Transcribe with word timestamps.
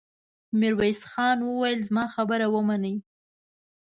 ميرويس 0.59 1.01
خان 1.11 1.37
وويل: 1.47 1.79
زما 1.87 2.05
خبره 2.15 2.47
ومنئ! 2.55 2.95